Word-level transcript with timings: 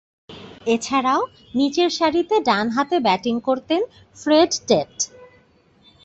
এছাড়াও, 0.67 1.21
নিচেরসারিতে 1.55 2.35
ডানহাতে 2.39 2.97
ব্যাটিং 2.99 3.35
করতেন 3.39 3.81
ফ্রেড 4.17 4.51
টেট। 4.67 4.93